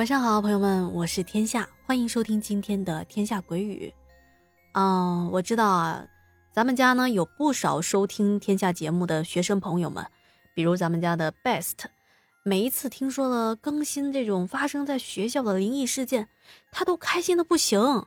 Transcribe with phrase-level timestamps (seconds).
[0.00, 3.92] 晚上好，朋友们，我是天下，欢迎收听今天的《天下鬼语》。
[4.72, 6.06] 嗯，我知道啊，
[6.54, 10.06] 咱们家呢有不少收听天下节目的学生朋友们，
[10.54, 11.80] 比如咱们家的 Best，
[12.42, 16.30] 每一次听说了更新这种发生在学校的灵异事件，
[16.72, 18.06] 他都开心的不行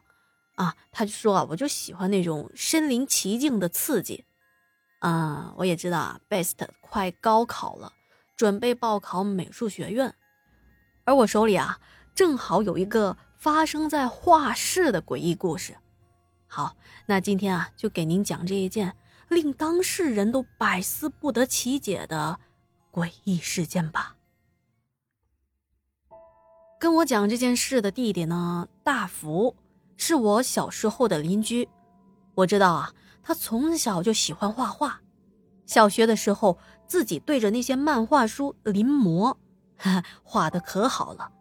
[0.55, 0.75] 啊！
[0.91, 4.25] 他就说啊，我就喜欢那种身临其境的刺激。
[4.97, 7.93] 啊，我也知道啊，Best 快高考了，
[8.35, 10.15] 准备报考美术学院。
[11.05, 11.79] 而我手里啊，
[12.15, 15.75] 正好有一个发生在画室的诡异故事。
[16.47, 18.95] 好，那今天啊，就给您讲这一件
[19.27, 22.39] 令当事人都百思不得其解的
[22.91, 24.15] 诡异事件吧。
[26.79, 29.55] 跟我讲这件事的弟弟呢，大福，
[29.97, 31.67] 是我小时候的邻居。
[32.35, 35.01] 我知道啊，他从小就喜欢画画，
[35.65, 39.35] 小学的时候自己对着那些漫画书临摹。
[40.23, 41.31] 画的可好了，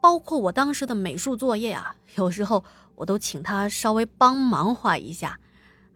[0.00, 5.38] 包括我当时的美术作业啊，有时候我都请他稍微帮忙画一下。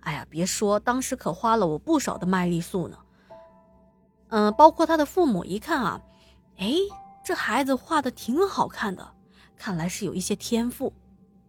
[0.01, 2.99] 哎呀，别说，当时可花了我不少的麦丽素呢。
[4.29, 6.01] 嗯，包括他的父母一看啊，
[6.57, 6.73] 哎，
[7.25, 9.09] 这孩子画的挺好看的，
[9.57, 10.93] 看来是有一些天赋，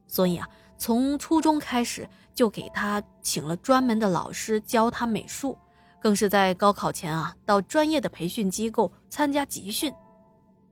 [0.07, 5.57] 所以啊，从初中开始就给他请了专门的老师教他美术，
[5.99, 9.93] 更是在高考前啊，到专业的培训机构参加集训。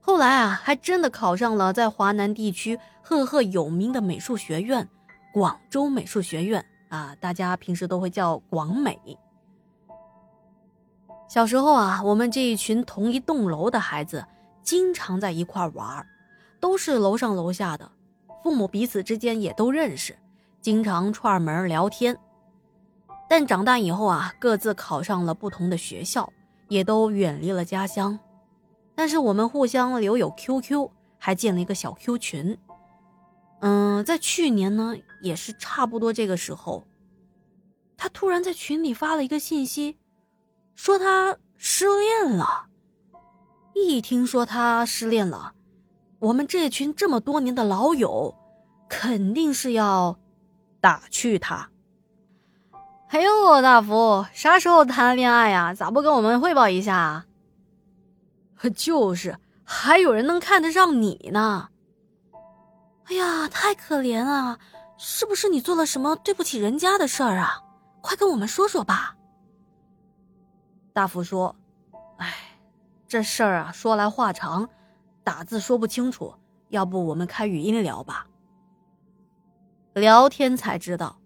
[0.04, 4.88] 后来啊，还真的考上了在华南地区赫赫有名的美术学院——
[5.32, 9.00] 广州美术学院啊，大家平时都会叫广美。
[11.30, 14.26] 小时候啊，我们这一群同一栋楼的孩子
[14.64, 16.06] 经常在一块玩，
[16.60, 17.90] 都是楼上楼下的，
[18.44, 20.18] 父母彼此之间也都认识，
[20.62, 22.18] 经常串门聊天。
[23.30, 26.28] 但长大以后啊，各自考上了不同的学校，
[26.68, 28.20] 也都远离了家乡。
[29.02, 32.56] 但是我们互相留有 QQ，还建了一个小 Q 群。
[33.62, 36.86] 嗯，在去年呢，也是差不多这个时候，
[37.98, 39.98] 他突然在群里发了一个信息，
[40.76, 42.68] 说他失恋了。
[43.74, 45.54] 一听说他失恋了，
[46.20, 48.36] 我们这群这么多年的老友，
[48.88, 50.20] 肯定是要
[50.80, 51.72] 打趣他。
[53.08, 55.74] 哎呦，大福，啥时候谈恋爱呀？
[55.74, 57.26] 咋不跟我们汇报一下？
[58.62, 61.70] 可就是，还有人能看得上你呢。
[63.06, 64.60] 哎呀，太可怜了，
[65.00, 67.64] 是不是你做了什么对不起人家的事儿啊？
[68.02, 69.16] 快跟我们说说吧。
[70.94, 71.56] 大福说
[72.18, 72.32] ：“哎，
[73.08, 74.70] 这事儿啊，说来话长，
[75.24, 76.32] 打字说不清楚，
[76.70, 78.28] 要不我们开语音聊吧。”
[79.96, 81.18] 聊天才知道，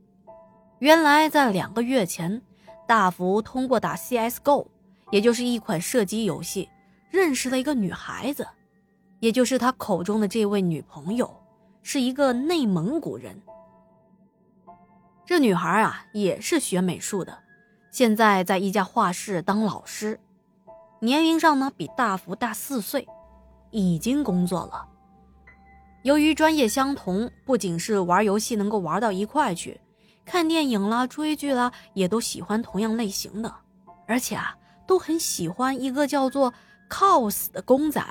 [0.79, 2.41] 原来在两个月前，
[2.87, 4.67] 大福通过打 CS:GO，
[5.11, 6.69] 也就是一款射击游戏。
[7.09, 8.47] 认识了一个女孩子，
[9.19, 11.33] 也就是他口中的这位女朋友，
[11.81, 13.41] 是一个内蒙古人。
[15.25, 17.39] 这女孩啊，也是学美术的，
[17.91, 20.19] 现在在一家画室当老师，
[20.99, 23.07] 年龄上呢比大福大四岁，
[23.71, 24.87] 已经工作了。
[26.03, 29.79] 由于专业相同，不仅是玩游戏能够玩到一块去，
[30.25, 33.51] 看电影啦、追剧啦，也都喜欢同样类型的，
[34.05, 34.55] 而且啊，
[34.85, 36.53] 都很喜欢一个叫做。
[36.89, 38.01] Cos 的公仔，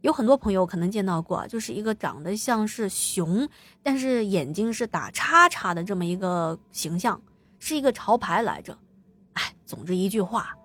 [0.00, 3.48] 有很多朋友可能见到过，就是一个长得像是熊，
[3.82, 7.20] 但是眼睛是打叉叉的这么一个形象，
[7.58, 8.76] 是一个潮牌来着。
[9.34, 10.56] 哎，总之一句话，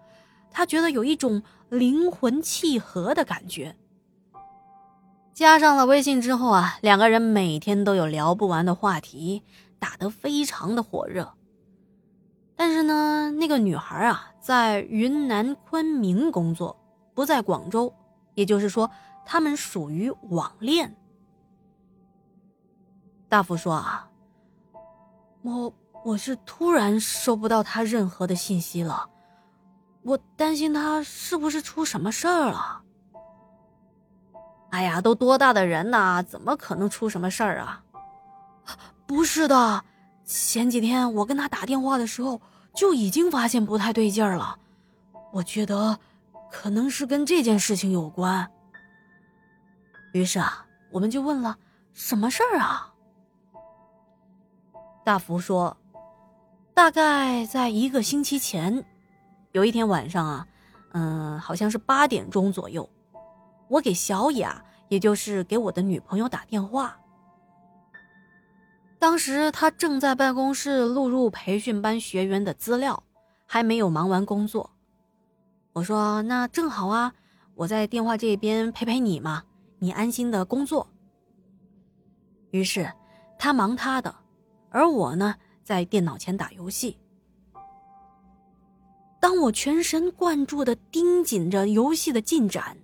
[0.51, 3.75] 他觉得有一种灵魂契合的感觉。
[5.33, 9.43] 加上了微信之后啊，两个人每天都有聊不完的话题，
[9.77, 11.33] 打得非常的火热。
[12.55, 16.75] 但是呢，那个女孩啊，在云南昆明工作。
[17.17, 17.91] 不在广州，
[18.35, 18.91] 也就是说，
[19.25, 20.95] 他们属于网恋。
[23.27, 24.07] 大福说：“啊，
[25.41, 25.73] 我
[26.05, 29.09] 我是突然收不到他任何的信息了，
[30.03, 32.83] 我担心他是不是出什么事儿了。”
[34.69, 37.83] 哎呀，都多大的人呐，怎么可能出什么事儿啊？
[39.07, 39.83] 不是的，
[40.23, 42.39] 前几天我跟他打电话的时候
[42.75, 44.59] 就已经发现不太对劲儿了，
[45.31, 45.97] 我觉得。
[46.51, 48.49] 可能是跟这件事情有关。
[50.13, 51.57] 于是啊，我们就问了
[51.93, 52.93] 什么事儿啊？
[55.03, 55.77] 大福说，
[56.73, 58.83] 大概在一个星期前，
[59.51, 60.47] 有一天晚上啊，
[60.93, 62.89] 嗯，好像是八点钟左右，
[63.67, 66.97] 我给小雅，也就是给我的女朋友打电话。
[68.99, 73.03] 当时她正在办公室录入培训班学员的资料，
[73.45, 74.71] 还没有忙完工作。
[75.77, 77.13] 我说：“那正好啊，
[77.53, 79.43] 我在电话这边陪陪你嘛，
[79.77, 80.87] 你安心的工作。
[82.49, 82.91] 于是，
[83.37, 84.15] 他忙他的，
[84.71, 86.97] 而我呢，在电脑前打游戏。
[89.19, 92.75] 当我全神贯注的盯紧着游戏的进展，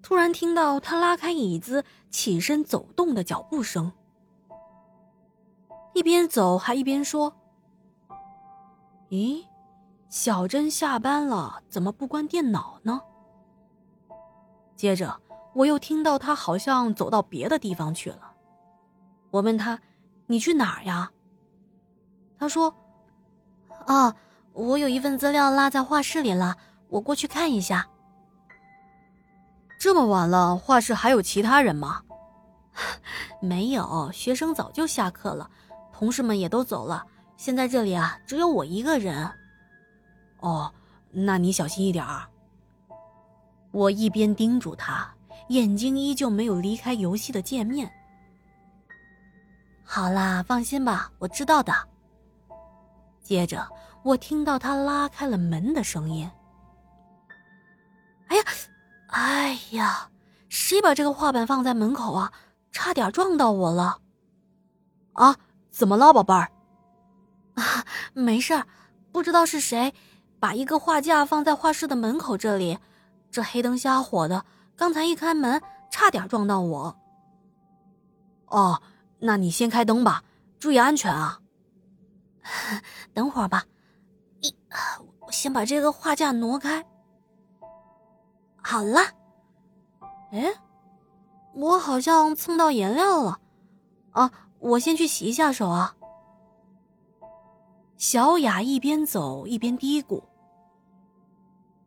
[0.00, 3.92] 突然听到他拉开椅子、起身走动的脚步声，
[5.92, 7.36] 一边走还一边说
[9.12, 9.44] ：“咦，
[10.12, 13.00] 小珍下班了，怎么不关电脑呢？”
[14.76, 15.18] 接着，
[15.54, 18.34] 我又听到他好像走到别的地方去了。
[19.30, 19.80] 我问他
[20.28, 21.10] ：“你去哪儿呀？”
[22.38, 22.74] 他说
[23.88, 24.14] ：“啊，
[24.52, 26.58] 我有一份资料落在画室里了，
[26.90, 27.88] 我过去看一下。”
[29.80, 32.02] 这么晚了，画室还有其他人吗？
[33.40, 35.50] 没有，学生早就下课了，
[35.90, 37.06] 同事们也都走了，
[37.38, 39.32] 现在这里啊，只有我一个人。
[40.42, 40.72] 哦，
[41.10, 42.28] 那你小心一点儿。
[43.72, 45.12] 我一边叮嘱他，
[45.48, 47.90] 眼睛依旧没有离开游戏的界面。
[49.82, 51.72] 好啦，放心吧，我知道的。
[53.22, 53.66] 接着，
[54.02, 56.30] 我听到他拉开了门的声音。
[58.28, 58.42] 哎呀，
[59.08, 60.10] 哎呀，
[60.48, 62.32] 谁把这个画板放在门口啊？
[62.72, 63.98] 差点撞到我了。
[65.12, 65.36] 啊，
[65.70, 66.50] 怎么了，宝贝儿？
[67.54, 68.66] 啊， 没事儿，
[69.12, 69.94] 不知道是谁
[70.42, 72.76] 把一个画架放在画室的门口这里。
[73.30, 74.44] 这黑灯瞎火的，
[74.74, 76.96] 刚才一开门，差点撞到我。
[78.46, 78.82] 哦，
[79.20, 80.24] 那你先开灯吧，
[80.58, 81.38] 注意安全啊。
[83.14, 83.62] 等会儿吧，
[84.40, 84.52] 一，
[85.20, 86.84] 我先把这个画架挪开。
[88.60, 89.00] 好了，
[90.32, 90.52] 哎，
[91.54, 93.38] 我好像蹭到颜料了，
[94.10, 95.94] 啊，我先去洗一下手啊。
[98.02, 100.24] 小雅一边走一边嘀咕。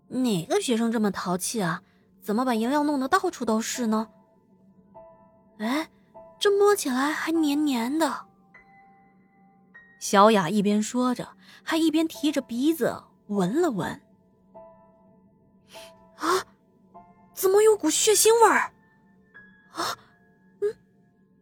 [0.07, 1.81] 哪个学生这么淘气啊？
[2.21, 4.07] 怎么把颜料弄得到处都是呢？
[5.57, 5.89] 哎，
[6.39, 8.27] 这摸起来还黏黏的。
[9.99, 11.27] 小雅一边说着，
[11.61, 14.01] 还一边提着鼻子闻了闻。
[16.15, 16.47] 啊，
[17.33, 18.71] 怎么有股血腥味儿？
[19.73, 19.99] 啊，
[20.61, 20.73] 嗯，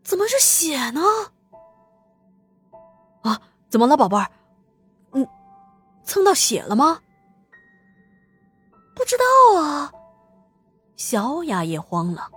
[0.01, 0.99] 怎么是血呢？
[3.21, 3.39] 啊，
[3.69, 4.27] 怎么了，宝贝儿？
[6.03, 7.00] 蹭到血了吗？
[8.95, 9.91] 不知道啊，
[10.95, 12.29] 小雅也慌了。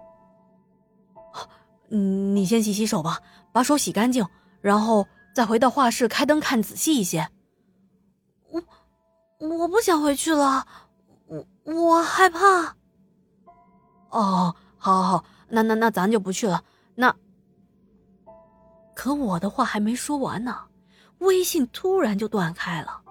[1.89, 3.21] 你先洗洗手吧，
[3.53, 4.27] 把手洗干净，
[4.61, 7.29] 然后再回到画室开灯看仔细一些。
[8.51, 8.63] 我
[9.39, 10.67] 我不想回去了，
[11.27, 12.75] 我我害怕。
[14.11, 16.65] 哦，好，好，好，那那那咱就不去了。
[16.95, 17.15] 那
[18.95, 20.57] 可我的话还没说完呢，
[21.19, 23.03] 微信突然就断开了。